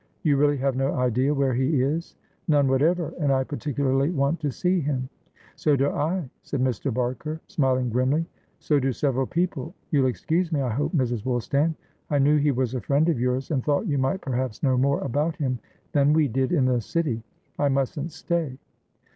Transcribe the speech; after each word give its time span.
"You 0.23 0.35
really 0.35 0.57
have 0.57 0.75
no 0.75 0.93
idea 0.95 1.31
where 1.31 1.53
he 1.53 1.83
is?" 1.83 2.15
"None 2.47 2.67
whatever. 2.67 3.13
And 3.19 3.31
I 3.31 3.43
particularly 3.43 4.09
want 4.09 4.39
to 4.39 4.49
see 4.49 4.79
him." 4.79 5.09
"So 5.55 5.75
do 5.75 5.91
I," 5.91 6.27
said 6.41 6.59
Mr. 6.59 6.91
Barker, 6.91 7.39
smiling 7.45 7.91
grimly. 7.91 8.25
"So 8.57 8.79
do 8.79 8.93
several 8.93 9.27
people. 9.27 9.75
You'll 9.91 10.07
excuse 10.07 10.51
me, 10.51 10.59
I 10.59 10.71
hope, 10.71 10.93
Mrs. 10.93 11.23
Woolstan. 11.23 11.75
I 12.09 12.17
knew 12.17 12.37
he 12.37 12.49
was 12.49 12.73
a 12.73 12.81
friend 12.81 13.09
of 13.09 13.19
yours, 13.19 13.51
and 13.51 13.63
thought 13.63 13.85
you 13.85 13.99
might 13.99 14.21
perhaps 14.21 14.63
know 14.63 14.75
more 14.75 15.01
about 15.01 15.35
him 15.35 15.59
than 15.91 16.13
we 16.13 16.27
did 16.27 16.51
in 16.51 16.65
the 16.65 16.81
City. 16.81 17.21
I 17.59 17.69
mustn't 17.69 18.11
stay." 18.11 18.57